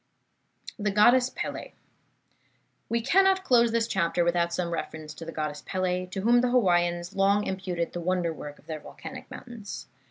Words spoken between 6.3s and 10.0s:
the Hawaiians long imputed the wonder work of their volcanic mountains.